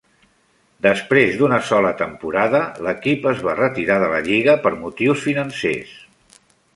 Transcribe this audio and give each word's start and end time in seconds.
Després 0.85 1.35
d'una 1.41 1.59
soia 1.67 1.91
temporada, 1.99 2.61
l'equip 2.87 3.27
es 3.33 3.43
va 3.49 3.55
retirar 3.59 3.99
de 4.05 4.07
la 4.15 4.23
lliga 4.31 4.57
per 4.65 4.73
motius 4.87 5.27
financers. 5.27 5.93